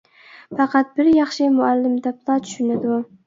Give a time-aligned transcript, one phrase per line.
[0.59, 2.99] پەقەت بىر ياخشى مۇئەللىم دەپلا چۈشىنىدۇ.